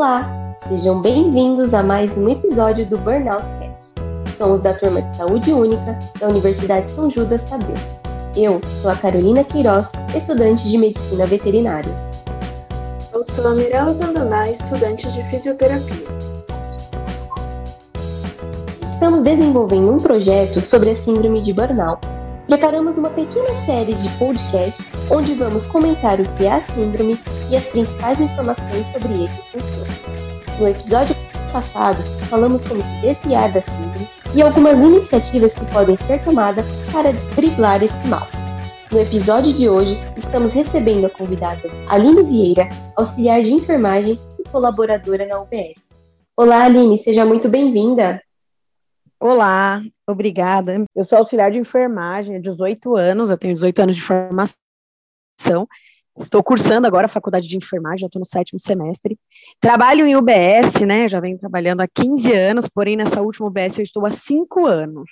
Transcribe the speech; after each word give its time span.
Olá, 0.00 0.56
sejam 0.66 1.02
bem-vindos 1.02 1.74
a 1.74 1.82
mais 1.82 2.16
um 2.16 2.26
episódio 2.26 2.88
do 2.88 2.96
Burnout 2.96 3.44
Cast. 3.58 4.38
Somos 4.38 4.60
da 4.60 4.72
turma 4.72 5.02
de 5.02 5.14
Saúde 5.14 5.52
Única 5.52 5.98
da 6.18 6.28
Universidade 6.28 6.90
São 6.90 7.10
Judas 7.10 7.42
Tadeu. 7.42 7.76
Eu 8.34 8.62
sou 8.80 8.90
a 8.90 8.96
Carolina 8.96 9.44
Queiroz, 9.44 9.90
estudante 10.16 10.66
de 10.66 10.78
Medicina 10.78 11.26
Veterinária. 11.26 11.94
Eu 13.12 13.22
sou 13.22 13.46
a 13.48 13.54
Mirella 13.54 13.92
Zandaná, 13.92 14.48
estudante 14.48 15.06
de 15.12 15.22
Fisioterapia. 15.24 16.06
Estamos 18.94 19.22
desenvolvendo 19.22 19.92
um 19.92 19.98
projeto 19.98 20.62
sobre 20.62 20.92
a 20.92 20.96
síndrome 20.96 21.42
de 21.42 21.52
burnout. 21.52 22.00
Preparamos 22.46 22.96
uma 22.96 23.10
pequena 23.10 23.52
série 23.66 23.92
de 23.92 24.08
podcasts 24.16 24.82
onde 25.10 25.34
vamos 25.34 25.62
comentar 25.66 26.18
o 26.20 26.24
que 26.36 26.46
é 26.46 26.54
a 26.54 26.60
síndrome 26.72 27.18
e 27.50 27.56
as 27.56 27.64
principais 27.66 28.20
informações 28.20 28.86
sobre 28.92 29.24
esse 29.24 29.42
transtorno. 29.50 29.79
No 30.60 30.68
episódio 30.68 31.16
passado, 31.54 31.96
falamos 32.28 32.60
como 32.60 32.82
se 32.82 33.00
desviar 33.00 33.50
da 33.50 33.62
síndrome 33.62 34.06
e 34.34 34.42
algumas 34.42 34.74
iniciativas 34.74 35.54
que 35.54 35.64
podem 35.72 35.96
ser 35.96 36.22
tomadas 36.22 36.66
para 36.92 37.14
driblar 37.34 37.82
esse 37.82 38.08
mal. 38.08 38.28
No 38.92 39.00
episódio 39.00 39.54
de 39.54 39.70
hoje, 39.70 39.96
estamos 40.18 40.50
recebendo 40.50 41.06
a 41.06 41.10
convidada 41.10 41.62
Aline 41.88 42.22
Vieira, 42.24 42.68
auxiliar 42.94 43.40
de 43.40 43.54
enfermagem 43.54 44.18
e 44.38 44.48
colaboradora 44.50 45.26
na 45.26 45.40
UBS. 45.40 45.80
Olá, 46.36 46.64
Aline, 46.64 46.98
seja 46.98 47.24
muito 47.24 47.48
bem-vinda. 47.48 48.22
Olá, 49.18 49.80
obrigada. 50.06 50.84
Eu 50.94 51.04
sou 51.04 51.16
auxiliar 51.16 51.50
de 51.50 51.58
enfermagem 51.58 52.36
há 52.36 52.38
18 52.38 52.96
anos, 52.96 53.30
eu 53.30 53.38
tenho 53.38 53.54
18 53.54 53.78
anos 53.80 53.96
de 53.96 54.02
formação 54.02 55.66
Estou 56.20 56.42
cursando 56.42 56.86
agora 56.86 57.06
a 57.06 57.08
faculdade 57.08 57.48
de 57.48 57.56
enfermagem, 57.56 58.00
já 58.00 58.06
estou 58.06 58.20
no 58.20 58.26
sétimo 58.26 58.60
semestre. 58.60 59.18
Trabalho 59.58 60.06
em 60.06 60.16
UBS, 60.16 60.82
né? 60.86 61.08
Já 61.08 61.18
venho 61.18 61.38
trabalhando 61.38 61.80
há 61.80 61.88
15 61.88 62.32
anos, 62.32 62.68
porém 62.68 62.94
nessa 62.94 63.22
última 63.22 63.48
UBS 63.48 63.78
eu 63.78 63.82
estou 63.82 64.04
há 64.04 64.10
5 64.10 64.66
anos. 64.66 65.10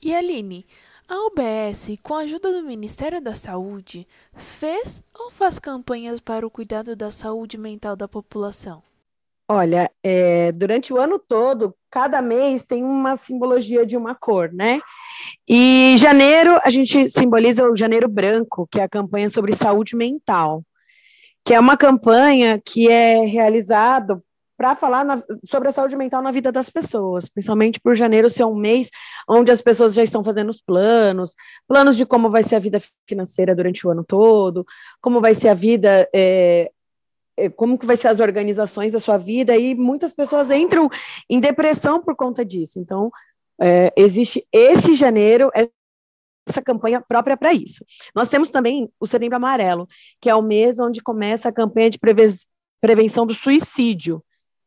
E 0.00 0.14
Aline, 0.14 0.64
a 1.08 1.26
UBS, 1.26 1.98
com 2.02 2.14
a 2.14 2.20
ajuda 2.20 2.52
do 2.52 2.62
Ministério 2.66 3.20
da 3.20 3.34
Saúde, 3.34 4.06
fez 4.34 5.02
ou 5.18 5.30
faz 5.30 5.58
campanhas 5.58 6.20
para 6.20 6.46
o 6.46 6.50
cuidado 6.50 6.94
da 6.94 7.10
saúde 7.10 7.58
mental 7.58 7.96
da 7.96 8.06
população? 8.06 8.82
Olha, 9.48 9.90
é, 10.02 10.52
durante 10.52 10.92
o 10.92 10.98
ano 10.98 11.18
todo, 11.18 11.74
cada 11.90 12.22
mês 12.22 12.64
tem 12.64 12.82
uma 12.82 13.16
simbologia 13.18 13.84
de 13.84 13.94
uma 13.94 14.14
cor, 14.14 14.50
né? 14.50 14.80
E 15.48 15.96
janeiro, 15.98 16.58
a 16.64 16.70
gente 16.70 17.08
simboliza 17.08 17.68
o 17.68 17.76
Janeiro 17.76 18.08
Branco, 18.08 18.66
que 18.70 18.80
é 18.80 18.84
a 18.84 18.88
campanha 18.88 19.28
sobre 19.28 19.54
saúde 19.54 19.94
mental, 19.94 20.64
que 21.44 21.52
é 21.54 21.60
uma 21.60 21.76
campanha 21.76 22.58
que 22.64 22.88
é 22.88 23.26
realizada 23.26 24.18
para 24.56 24.74
falar 24.74 25.04
na, 25.04 25.22
sobre 25.44 25.68
a 25.68 25.72
saúde 25.72 25.96
mental 25.96 26.22
na 26.22 26.30
vida 26.30 26.50
das 26.50 26.70
pessoas, 26.70 27.28
principalmente 27.28 27.80
por 27.80 27.94
janeiro 27.94 28.30
ser 28.30 28.44
um 28.44 28.54
mês 28.54 28.88
onde 29.28 29.50
as 29.50 29.60
pessoas 29.60 29.94
já 29.94 30.02
estão 30.02 30.22
fazendo 30.22 30.50
os 30.50 30.62
planos, 30.62 31.34
planos 31.66 31.96
de 31.96 32.06
como 32.06 32.30
vai 32.30 32.42
ser 32.44 32.56
a 32.56 32.60
vida 32.60 32.80
financeira 33.06 33.54
durante 33.54 33.86
o 33.86 33.90
ano 33.90 34.04
todo, 34.04 34.64
como 35.00 35.20
vai 35.20 35.34
ser 35.34 35.48
a 35.48 35.54
vida 35.54 36.08
é, 36.14 36.70
como 37.56 37.78
que 37.78 37.86
vai 37.86 37.96
ser 37.96 38.08
as 38.08 38.20
organizações 38.20 38.92
da 38.92 39.00
sua 39.00 39.16
vida, 39.16 39.56
e 39.56 39.74
muitas 39.74 40.12
pessoas 40.12 40.50
entram 40.50 40.88
em 41.28 41.40
depressão 41.40 42.02
por 42.02 42.14
conta 42.14 42.44
disso. 42.44 42.78
Então, 42.78 43.10
é, 43.60 43.92
existe 43.96 44.46
esse 44.52 44.94
janeiro, 44.94 45.50
essa 46.48 46.62
campanha 46.62 47.00
própria 47.00 47.36
para 47.36 47.52
isso. 47.52 47.84
Nós 48.14 48.28
temos 48.28 48.48
também 48.48 48.90
o 49.00 49.06
Setembro 49.06 49.36
Amarelo, 49.36 49.88
que 50.20 50.28
é 50.28 50.34
o 50.34 50.42
mês 50.42 50.78
onde 50.78 51.02
começa 51.02 51.48
a 51.48 51.52
campanha 51.52 51.90
de 51.90 51.98
prevenção 52.80 53.26
do 53.26 53.34
suicídio, 53.34 54.22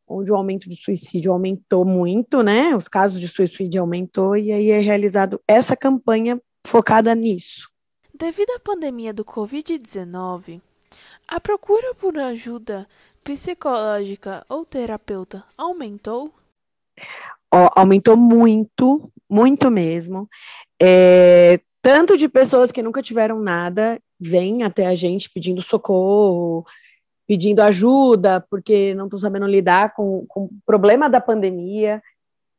onde 0.06 0.32
o 0.32 0.36
aumento 0.36 0.68
do 0.68 0.76
suicídio 0.76 1.32
aumentou 1.32 1.84
muito, 1.84 2.42
né? 2.42 2.74
Os 2.74 2.88
casos 2.88 3.20
de 3.20 3.28
suicídio 3.28 3.80
aumentou, 3.80 4.36
e 4.36 4.50
aí 4.50 4.70
é 4.70 4.78
realizado 4.78 5.40
essa 5.46 5.76
campanha 5.76 6.40
focada 6.66 7.14
nisso. 7.14 7.68
Devido 8.12 8.50
à 8.50 8.58
pandemia 8.58 9.12
do 9.12 9.24
Covid-19, 9.24 10.60
a 11.26 11.40
procura 11.40 11.94
por 11.94 12.18
ajuda 12.18 12.86
psicológica 13.22 14.44
ou 14.48 14.64
terapeuta 14.64 15.44
aumentou? 15.56 16.32
Oh, 17.52 17.68
aumentou 17.74 18.16
muito, 18.16 19.10
muito 19.28 19.70
mesmo. 19.70 20.28
É, 20.80 21.60
tanto 21.82 22.16
de 22.16 22.28
pessoas 22.28 22.72
que 22.72 22.82
nunca 22.82 23.02
tiveram 23.02 23.40
nada 23.40 24.00
vêm 24.18 24.62
até 24.62 24.86
a 24.86 24.94
gente 24.94 25.30
pedindo 25.30 25.62
socorro, 25.62 26.66
pedindo 27.26 27.60
ajuda, 27.60 28.44
porque 28.50 28.94
não 28.94 29.04
estão 29.04 29.18
sabendo 29.18 29.46
lidar 29.46 29.94
com, 29.94 30.24
com 30.26 30.44
o 30.44 30.50
problema 30.64 31.08
da 31.10 31.20
pandemia, 31.20 32.02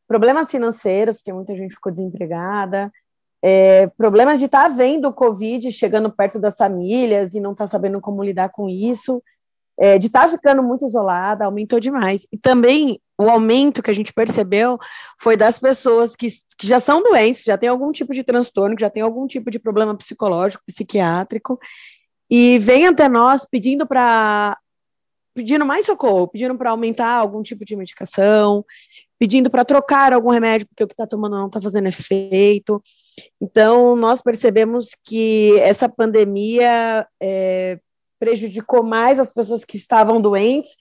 problemas 0.08 0.50
financeiros, 0.50 1.18
porque 1.18 1.34
muita 1.34 1.56
gente 1.56 1.74
ficou 1.74 1.92
desempregada, 1.92 2.92
é, 3.42 3.88
problemas 3.98 4.40
de 4.40 4.46
estar 4.46 4.64
tá 4.64 4.68
vendo 4.70 5.08
o 5.08 5.14
Covid 5.14 5.72
chegando 5.72 6.12
perto 6.12 6.40
das 6.40 6.58
famílias 6.58 7.34
e 7.34 7.40
não 7.40 7.54
estar 7.54 7.66
tá 7.66 7.72
sabendo 7.72 8.02
como 8.02 8.24
lidar 8.24 8.50
com 8.50 8.70
isso, 8.70 9.24
é, 9.78 9.98
de 9.98 10.08
estar 10.08 10.24
tá 10.24 10.28
ficando 10.28 10.62
muito 10.62 10.86
isolada, 10.86 11.46
aumentou 11.46 11.80
demais. 11.80 12.28
E 12.32 12.38
também 12.38 13.00
o 13.18 13.30
aumento 13.30 13.82
que 13.82 13.90
a 13.90 13.94
gente 13.94 14.14
percebeu 14.14 14.78
foi 15.18 15.38
das 15.38 15.58
pessoas 15.58 16.16
que, 16.16 16.28
que 16.58 16.68
já 16.68 16.80
são 16.80 17.02
doentes, 17.02 17.44
já 17.44 17.58
têm 17.58 17.70
algum 17.70 17.92
tipo 17.92 18.14
de 18.14 18.24
transtorno, 18.24 18.76
que 18.76 18.82
já 18.82 18.90
têm 18.90 19.04
algum 19.04 19.26
tipo 19.26 19.50
de 19.50 19.60
problema 19.60 19.96
psicológico, 19.96 20.64
psiquiátrico, 20.66 21.60
e 22.30 22.60
vem 22.60 22.88
até 22.88 23.08
nós 23.08 23.46
pedindo 23.50 23.88
para 23.88 24.58
pedindo 25.34 25.66
mais 25.66 25.86
socorro, 25.86 26.28
pedindo 26.28 26.58
para 26.58 26.72
aumentar 26.72 27.14
algum 27.14 27.42
tipo 27.42 27.64
de 27.64 27.76
medicação, 27.76 28.66
pedindo 29.20 29.50
para 29.50 29.66
trocar 29.66 30.14
algum 30.14 30.30
remédio 30.30 30.66
porque 30.68 30.84
o 30.84 30.88
que 30.88 30.94
está 30.94 31.06
tomando 31.06 31.38
não 31.38 31.48
está 31.48 31.60
fazendo 31.60 31.88
efeito. 31.88 32.82
Então, 33.40 33.96
nós 33.98 34.22
percebemos 34.22 34.92
que 35.04 35.60
essa 35.60 35.90
pandemia 35.90 37.06
é, 37.22 37.78
prejudicou 38.18 38.82
mais 38.82 39.20
as 39.20 39.34
pessoas 39.34 39.66
que 39.66 39.76
estavam 39.76 40.22
doentes 40.22 40.72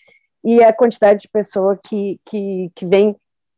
e 0.44 0.62
a 0.62 0.72
quantidade 0.72 1.22
de 1.22 1.28
pessoa 1.28 1.76
que, 1.84 2.20
que, 2.24 2.70
que 2.76 2.86
vem 2.86 3.16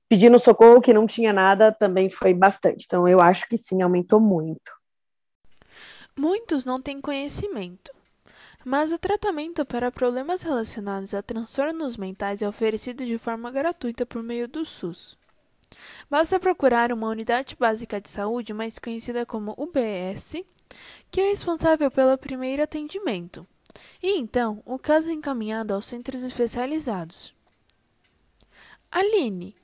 pedindo 0.08 0.40
socorro 0.40 0.80
que 0.80 0.94
não 0.94 1.06
tinha 1.06 1.32
nada 1.32 1.70
também 1.70 2.08
foi 2.08 2.32
bastante. 2.32 2.86
Então, 2.86 3.06
eu 3.06 3.20
acho 3.20 3.46
que 3.48 3.58
sim, 3.58 3.82
aumentou 3.82 4.18
muito. 4.18 4.72
Muitos 6.18 6.64
não 6.64 6.80
têm 6.80 7.00
conhecimento, 7.00 7.92
mas 8.64 8.92
o 8.92 8.98
tratamento 8.98 9.64
para 9.64 9.90
problemas 9.90 10.42
relacionados 10.42 11.14
a 11.14 11.22
transtornos 11.22 11.96
mentais 11.96 12.42
é 12.42 12.48
oferecido 12.48 13.04
de 13.04 13.18
forma 13.18 13.50
gratuita 13.50 14.04
por 14.04 14.22
meio 14.22 14.46
do 14.46 14.64
SUS. 14.64 15.18
Basta 16.10 16.40
procurar 16.40 16.92
uma 16.92 17.08
unidade 17.08 17.56
básica 17.58 18.00
de 18.00 18.10
saúde, 18.10 18.52
mais 18.52 18.78
conhecida 18.78 19.24
como 19.24 19.54
UBS, 19.56 20.44
que 21.10 21.20
é 21.20 21.30
responsável 21.30 21.90
pelo 21.90 22.18
primeiro 22.18 22.62
atendimento, 22.62 23.46
e 24.02 24.18
então 24.18 24.62
o 24.66 24.78
caso 24.78 25.10
é 25.10 25.12
encaminhado 25.12 25.74
aos 25.74 25.86
centros 25.86 26.22
especializados. 26.22 27.34
Aline, 28.90 29.54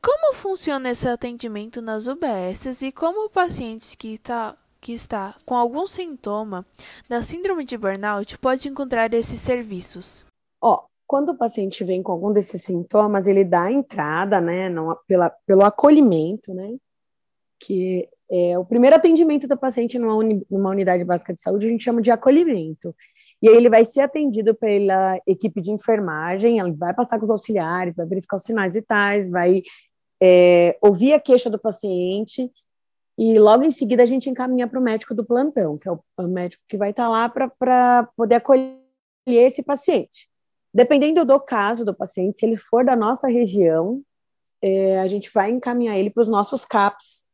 como 0.00 0.34
funciona 0.34 0.90
esse 0.90 1.06
atendimento 1.06 1.82
nas 1.82 2.06
UBSs 2.06 2.86
e 2.86 2.90
como 2.90 3.26
o 3.26 3.30
paciente 3.30 3.96
que 3.96 4.14
está, 4.14 4.56
que 4.82 4.92
está 4.92 5.36
com 5.46 5.54
algum 5.54 5.86
sintoma 5.86 6.66
da 7.08 7.22
síndrome 7.22 7.64
de 7.64 7.78
burnout 7.78 8.36
pode 8.38 8.68
encontrar 8.68 9.14
esses 9.14 9.40
serviços? 9.40 10.26
Ó, 10.60 10.74
oh, 10.74 10.86
quando 11.06 11.30
o 11.30 11.38
paciente 11.38 11.84
vem 11.84 12.02
com 12.02 12.10
algum 12.10 12.32
desses 12.32 12.62
sintomas, 12.62 13.28
ele 13.28 13.44
dá 13.44 13.70
entrada, 13.70 14.40
né, 14.40 14.68
não, 14.68 14.98
pela, 15.06 15.30
pelo 15.46 15.62
acolhimento, 15.62 16.52
né, 16.52 16.74
que 17.60 18.08
é 18.28 18.58
o 18.58 18.64
primeiro 18.64 18.96
atendimento 18.96 19.46
do 19.46 19.56
paciente 19.56 19.98
numa, 19.98 20.16
uni, 20.16 20.44
numa 20.50 20.70
unidade 20.70 21.04
básica 21.04 21.32
de 21.32 21.40
saúde, 21.40 21.66
a 21.66 21.68
gente 21.68 21.84
chama 21.84 22.02
de 22.02 22.10
acolhimento. 22.10 22.94
E 23.40 23.48
aí 23.48 23.54
ele 23.54 23.68
vai 23.68 23.84
ser 23.84 24.00
atendido 24.00 24.54
pela 24.54 25.20
equipe 25.26 25.60
de 25.60 25.70
enfermagem, 25.70 26.58
ela 26.58 26.72
vai 26.72 26.94
passar 26.94 27.18
com 27.18 27.24
os 27.26 27.30
auxiliares, 27.30 27.94
vai 27.94 28.06
verificar 28.06 28.36
os 28.36 28.42
sinais 28.42 28.74
vitais, 28.74 29.30
vai 29.30 29.62
é, 30.20 30.78
ouvir 30.80 31.12
a 31.12 31.20
queixa 31.20 31.50
do 31.50 31.58
paciente, 31.58 32.50
e 33.16 33.38
logo 33.38 33.62
em 33.62 33.70
seguida 33.70 34.02
a 34.02 34.06
gente 34.06 34.30
encaminha 34.30 34.66
para 34.66 34.78
o 34.78 34.82
médico 34.82 35.14
do 35.14 35.24
plantão, 35.24 35.76
que 35.76 35.88
é 35.88 35.92
o, 35.92 36.00
o 36.18 36.22
médico 36.22 36.62
que 36.68 36.76
vai 36.76 36.90
estar 36.90 37.08
lá 37.08 37.28
para 37.28 38.08
poder 38.16 38.36
acolher 38.36 38.78
esse 39.26 39.62
paciente. 39.62 40.28
Dependendo 40.72 41.24
do 41.24 41.38
caso 41.38 41.84
do 41.84 41.94
paciente, 41.94 42.40
se 42.40 42.46
ele 42.46 42.56
for 42.56 42.84
da 42.84 42.96
nossa 42.96 43.28
região, 43.28 44.02
é, 44.62 45.00
a 45.00 45.06
gente 45.06 45.30
vai 45.32 45.50
encaminhar 45.50 45.98
ele 45.98 46.08
para 46.08 46.22
os 46.22 46.28
nossos 46.28 46.64
CAPs. 46.64 47.24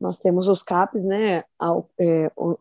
Nós 0.00 0.18
temos 0.18 0.46
os 0.46 0.62
CAPs, 0.62 1.02
né? 1.02 1.42
Ao, 1.58 1.90
é, 1.98 2.30
o, 2.36 2.56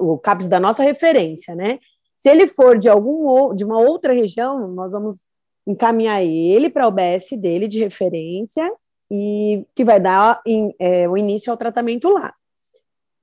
o, 0.00 0.18
CAPs 0.18 0.48
da 0.48 0.58
nossa 0.58 0.82
referência, 0.82 1.54
né? 1.54 1.78
Se 2.18 2.28
ele 2.28 2.48
for 2.48 2.76
de 2.76 2.88
algum 2.88 3.54
de 3.54 3.64
uma 3.64 3.78
outra 3.78 4.12
região, 4.12 4.66
nós 4.68 4.90
vamos 4.90 5.22
encaminhar 5.64 6.24
ele 6.24 6.70
para 6.70 6.88
o 6.88 6.90
BS 6.90 7.36
dele 7.36 7.68
de 7.68 7.78
referência 7.78 8.68
e 9.10 9.64
que 9.74 9.84
vai 9.84 9.98
dar 9.98 10.40
em, 10.46 10.74
é, 10.78 11.08
o 11.08 11.16
início 11.16 11.50
ao 11.50 11.56
tratamento 11.56 12.08
lá. 12.08 12.34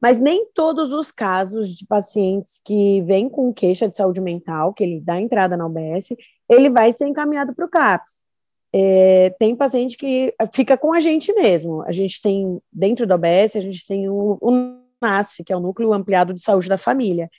Mas 0.02 0.20
nem 0.20 0.46
todos 0.54 0.92
os 0.92 1.12
casos 1.12 1.76
de 1.76 1.86
pacientes 1.86 2.60
que 2.64 3.02
vêm 3.04 3.30
com 3.30 3.54
queixa 3.54 3.88
de 3.88 3.96
saúde 3.96 4.22
mental, 4.22 4.74
que 4.74 4.84
ele 4.84 5.00
dá 5.02 5.20
entrada 5.20 5.56
na 5.58 5.66
UBS, 5.66 6.16
ele 6.50 6.70
vai 6.70 6.92
ser 6.92 7.08
encaminhado 7.08 7.56
para 7.56 7.66
o 7.66 7.70
CAPS. 7.70 8.18
É, 8.74 9.34
tem 9.40 9.56
paciente 9.56 9.98
que 9.98 10.36
fica 10.54 10.78
com 10.78 10.94
a 10.94 11.00
gente 11.00 11.34
mesmo. 11.34 11.82
A 11.84 11.92
gente 11.92 12.22
tem, 12.22 12.62
dentro 12.72 13.08
da 13.08 13.16
OBS, 13.16 13.56
a 13.56 13.62
gente 13.62 13.86
tem 13.88 14.10
o, 14.10 14.38
o 14.42 14.86
que 15.46 15.54
é 15.54 15.56
o 15.56 15.60
Núcleo 15.60 15.94
Ampliado 15.94 16.34
de 16.34 16.42
Saúde 16.42 16.68
da 16.68 16.78
Família, 16.78 17.30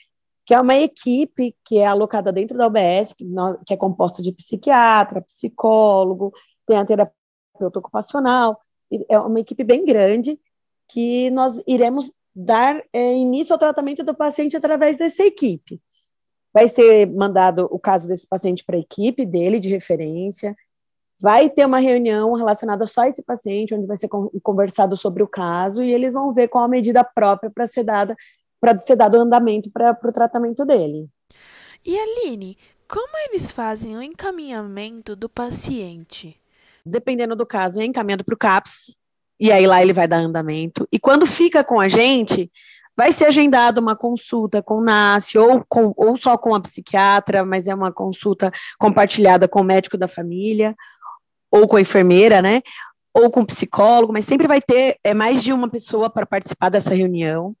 que 0.45 0.53
é 0.53 0.59
uma 0.59 0.75
equipe 0.75 1.53
que 1.65 1.77
é 1.77 1.85
alocada 1.85 2.31
dentro 2.31 2.57
da 2.57 2.67
OBS, 2.67 3.13
que, 3.13 3.25
que 3.65 3.73
é 3.73 3.77
composta 3.77 4.21
de 4.21 4.31
psiquiatra, 4.31 5.21
psicólogo, 5.21 6.31
tem 6.65 6.77
a 6.77 6.85
terapeuta 7.57 7.79
ocupacional, 7.79 8.61
é 9.09 9.19
uma 9.19 9.39
equipe 9.39 9.63
bem 9.63 9.83
grande 9.83 10.39
que 10.87 11.29
nós 11.31 11.59
iremos 11.67 12.11
dar 12.33 12.81
é, 12.93 13.13
início 13.13 13.53
ao 13.53 13.59
tratamento 13.59 14.03
do 14.03 14.15
paciente 14.15 14.55
através 14.55 14.97
dessa 14.97 15.23
equipe. 15.23 15.81
Vai 16.53 16.69
ser 16.69 17.07
mandado 17.07 17.67
o 17.71 17.79
caso 17.79 18.07
desse 18.07 18.25
paciente 18.25 18.63
para 18.63 18.77
a 18.77 18.79
equipe 18.79 19.25
dele 19.25 19.59
de 19.59 19.69
referência, 19.69 20.55
vai 21.19 21.49
ter 21.49 21.65
uma 21.65 21.79
reunião 21.79 22.33
relacionada 22.33 22.85
só 22.85 23.01
a 23.01 23.07
esse 23.07 23.23
paciente, 23.23 23.73
onde 23.73 23.87
vai 23.87 23.97
ser 23.97 24.07
conversado 24.07 24.95
sobre 24.95 25.23
o 25.23 25.27
caso 25.27 25.83
e 25.83 25.91
eles 25.91 26.13
vão 26.13 26.33
ver 26.33 26.47
qual 26.47 26.63
a 26.63 26.67
medida 26.67 27.03
própria 27.03 27.49
para 27.49 27.67
ser 27.67 27.83
dada 27.83 28.15
para 28.59 28.77
ser 28.79 28.95
dado 28.95 29.17
andamento 29.17 29.69
para 29.69 29.95
o 30.03 30.11
tratamento 30.11 30.65
dele. 30.65 31.07
E 31.85 31.95
Aline, 31.95 32.57
como 32.87 33.17
eles 33.27 33.51
fazem 33.51 33.95
o 33.95 34.01
encaminhamento 34.01 35.15
do 35.15 35.29
paciente? 35.29 36.39
Dependendo 36.87 37.35
do 37.35 37.45
caso, 37.45 37.79
é 37.79 37.85
encaminhado 37.85 38.23
para 38.23 38.35
o 38.35 38.37
CAPS, 38.37 38.97
e 39.39 39.51
aí 39.51 39.67
lá 39.67 39.81
ele 39.81 39.93
vai 39.93 40.07
dar 40.07 40.17
andamento. 40.17 40.87
E 40.91 40.99
quando 40.99 41.25
fica 41.25 41.63
com 41.63 41.79
a 41.79 41.87
gente, 41.87 42.51
vai 42.95 43.11
ser 43.11 43.25
agendada 43.25 43.79
uma 43.79 43.95
consulta 43.95 44.61
com 44.63 44.79
o 44.79 44.83
NAS, 44.83 45.35
ou, 45.35 45.63
com, 45.69 45.93
ou 45.95 46.17
só 46.17 46.37
com 46.37 46.55
a 46.55 46.59
psiquiatra, 46.59 47.45
mas 47.45 47.67
é 47.67 47.75
uma 47.75 47.91
consulta 47.91 48.51
compartilhada 48.79 49.47
com 49.47 49.61
o 49.61 49.63
médico 49.63 49.97
da 49.97 50.07
família, 50.07 50.75
ou 51.51 51.67
com 51.67 51.77
a 51.77 51.81
enfermeira, 51.81 52.41
né? 52.41 52.63
Ou 53.13 53.29
com 53.29 53.41
o 53.41 53.45
psicólogo, 53.45 54.11
mas 54.11 54.25
sempre 54.25 54.47
vai 54.47 54.61
ter 54.61 54.97
é, 55.03 55.13
mais 55.13 55.43
de 55.43 55.53
uma 55.53 55.69
pessoa 55.69 56.09
para 56.09 56.25
participar 56.25 56.69
dessa 56.69 56.93
reunião. 56.93 57.55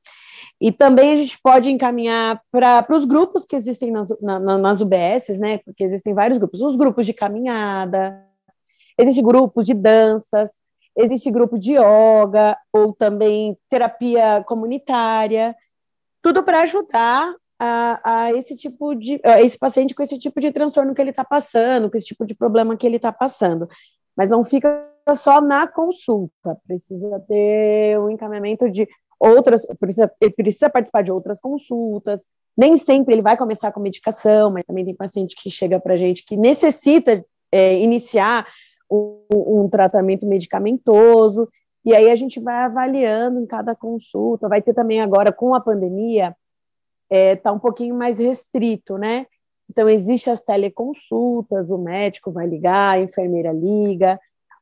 E 0.59 0.71
também 0.71 1.13
a 1.13 1.17
gente 1.17 1.39
pode 1.41 1.69
encaminhar 1.69 2.41
para 2.51 2.85
os 2.89 3.05
grupos 3.05 3.45
que 3.45 3.55
existem 3.55 3.91
nas, 3.91 4.07
na, 4.19 4.39
nas 4.39 4.81
UBSs, 4.81 5.39
né? 5.39 5.59
Porque 5.59 5.83
existem 5.83 6.15
vários 6.15 6.39
grupos. 6.39 6.61
Os 6.61 6.75
grupos 6.75 7.05
de 7.05 7.13
caminhada, 7.13 8.26
existem 8.97 9.23
grupos 9.23 9.65
de 9.65 9.73
danças, 9.73 10.49
existe 10.97 11.29
grupo 11.29 11.57
de 11.57 11.73
yoga, 11.73 12.57
ou 12.73 12.93
também 12.93 13.57
terapia 13.69 14.43
comunitária, 14.45 15.55
tudo 16.21 16.43
para 16.43 16.61
ajudar 16.61 17.33
a, 17.59 17.99
a, 18.03 18.33
esse 18.33 18.55
tipo 18.55 18.95
de 18.95 19.19
a 19.23 19.41
esse 19.41 19.57
paciente 19.57 19.95
com 19.95 20.03
esse 20.03 20.17
tipo 20.17 20.39
de 20.39 20.51
transtorno 20.51 20.93
que 20.93 21.01
ele 21.01 21.11
está 21.11 21.23
passando, 21.23 21.89
com 21.89 21.97
esse 21.97 22.07
tipo 22.07 22.25
de 22.25 22.35
problema 22.35 22.75
que 22.75 22.85
ele 22.85 22.97
está 22.97 23.11
passando. 23.11 23.67
Mas 24.15 24.29
não 24.29 24.43
fica 24.43 24.87
só 25.15 25.39
na 25.39 25.67
consulta, 25.67 26.57
precisa 26.67 27.19
ter 27.27 27.99
um 27.99 28.09
encaminhamento 28.09 28.69
de 28.69 28.87
outras, 29.19 29.65
precisa, 29.79 30.11
ele 30.19 30.33
precisa 30.33 30.69
participar 30.69 31.03
de 31.03 31.11
outras 31.11 31.39
consultas. 31.39 32.25
Nem 32.57 32.75
sempre 32.75 33.13
ele 33.13 33.21
vai 33.21 33.37
começar 33.37 33.71
com 33.71 33.79
medicação, 33.79 34.51
mas 34.51 34.65
também 34.65 34.83
tem 34.83 34.95
paciente 34.95 35.35
que 35.35 35.49
chega 35.49 35.79
para 35.79 35.93
a 35.93 35.97
gente 35.97 36.25
que 36.25 36.35
necessita 36.35 37.23
é, 37.51 37.79
iniciar 37.79 38.47
um, 38.89 39.21
um, 39.33 39.69
tratamento 39.69 40.25
medicamentoso, 40.25 41.49
e 41.83 41.95
aí 41.95 42.09
a 42.09 42.15
gente 42.15 42.39
vai 42.39 42.55
avaliando 42.65 43.39
em 43.39 43.45
cada 43.45 43.75
consulta. 43.75 44.49
Vai 44.49 44.61
ter 44.61 44.73
também 44.73 45.01
agora, 45.01 45.31
com 45.31 45.55
a 45.55 45.61
pandemia, 45.61 46.35
está 47.09 47.15
é, 47.15 47.35
tá 47.35 47.51
um 47.51 47.59
pouquinho 47.59 47.95
mais 47.95 48.19
restrito, 48.19 48.97
né? 48.97 49.25
Então, 49.69 49.89
existe 49.89 50.29
as 50.29 50.39
teleconsultas, 50.39 51.69
o 51.69 51.77
médico 51.77 52.31
vai 52.31 52.47
ligar, 52.47 52.95
a 52.95 53.01
enfermeira 53.01 53.51
liga, 53.51 54.19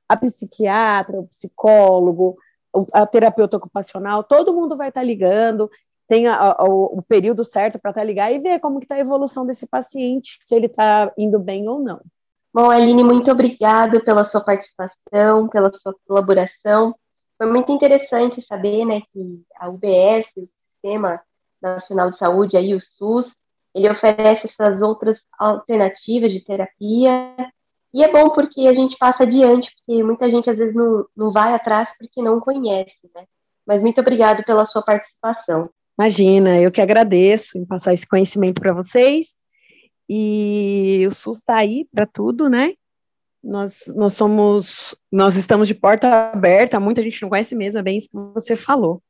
a 0.09 0.17
psiquiatra, 0.17 1.19
o 1.19 1.27
psicólogo, 1.27 2.37
a 2.91 3.05
terapeuta 3.05 3.57
ocupacional, 3.57 4.23
todo 4.23 4.53
mundo 4.53 4.75
vai 4.75 4.89
estar 4.89 5.01
tá 5.01 5.05
ligando, 5.05 5.69
tem 6.07 6.27
a, 6.27 6.35
a, 6.35 6.63
o, 6.65 6.97
o, 6.97 7.01
período 7.01 7.43
certo 7.43 7.79
para 7.79 7.91
estar 7.91 8.01
tá 8.01 8.05
ligar 8.05 8.31
e 8.31 8.39
ver 8.39 8.59
como 8.59 8.79
está 8.79 8.95
a 8.95 8.99
evolução 8.99 9.45
desse 9.45 9.65
paciente, 9.65 10.37
se 10.41 10.53
ele 10.53 10.67
está 10.67 11.11
indo 11.17 11.39
bem 11.39 11.67
ou 11.67 11.79
não. 11.79 12.01
Bom, 12.55 12.69
Aline, 12.69 13.03
muito 13.03 13.29
obrigado 13.29 13.99
pela 13.99 14.23
sua 14.23 14.39
participação, 14.39 15.49
pela 15.49 15.69
sua 15.73 15.93
colaboração. 16.07 16.95
Foi 17.37 17.47
muito 17.47 17.69
interessante 17.69 18.41
saber, 18.41 18.85
né, 18.85 19.01
que 19.11 19.41
a 19.59 19.67
UBS, 19.67 20.27
o 20.37 20.45
Sistema 20.45 21.19
Nacional 21.61 22.07
de 22.07 22.15
Saúde, 22.15 22.55
aí 22.55 22.73
o 22.73 22.79
SUS, 22.79 23.29
ele 23.73 23.89
oferece 23.89 24.47
essas 24.47 24.81
outras 24.81 25.19
alternativas 25.37 26.31
de 26.31 26.39
terapia 26.39 27.35
e 27.93 28.01
é 28.01 28.09
bom 28.09 28.29
porque 28.29 28.61
a 28.69 28.73
gente 28.73 28.95
passa 28.97 29.23
adiante, 29.23 29.69
porque 29.75 30.01
muita 30.01 30.31
gente 30.31 30.49
às 30.49 30.55
vezes 30.55 30.73
não, 30.73 31.05
não 31.13 31.33
vai 31.33 31.53
atrás 31.53 31.89
porque 31.99 32.21
não 32.21 32.39
conhece, 32.39 33.11
né? 33.13 33.25
Mas 33.67 33.81
muito 33.81 33.99
obrigado 33.99 34.45
pela 34.45 34.63
sua 34.63 34.81
participação. 34.81 35.69
Imagina, 35.99 36.57
eu 36.61 36.71
que 36.71 36.79
agradeço 36.79 37.57
em 37.57 37.65
passar 37.65 37.93
esse 37.93 38.07
conhecimento 38.07 38.61
para 38.61 38.71
vocês. 38.71 39.27
E 40.07 41.05
o 41.07 41.11
SUS 41.11 41.39
está 41.39 41.57
aí 41.57 41.87
para 41.91 42.05
tudo, 42.05 42.49
né? 42.49 42.73
Nós, 43.43 43.83
nós 43.87 44.13
somos, 44.13 44.95
nós 45.11 45.35
estamos 45.35 45.67
de 45.67 45.75
porta 45.75 46.31
aberta, 46.31 46.79
muita 46.79 47.01
gente 47.01 47.21
não 47.21 47.29
conhece 47.29 47.55
mesmo, 47.55 47.79
é 47.79 47.83
bem 47.83 47.97
isso 47.97 48.09
que 48.09 48.17
você 48.33 48.55
falou. 48.55 49.01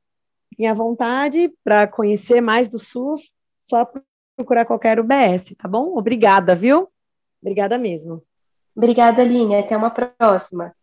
E 0.57 0.65
à 0.65 0.73
vontade 0.73 1.51
para 1.63 1.87
conhecer 1.87 2.41
mais 2.41 2.67
do 2.67 2.79
SUS, 2.79 3.31
só 3.61 3.87
procurar 4.35 4.65
qualquer 4.65 4.99
UBS, 4.99 5.55
tá 5.57 5.67
bom? 5.67 5.97
Obrigada, 5.97 6.55
viu? 6.55 6.89
Obrigada 7.41 7.77
mesmo. 7.77 8.23
Obrigada, 8.75 9.21
Aline. 9.21 9.55
Até 9.55 9.77
uma 9.77 9.89
próxima. 9.89 10.73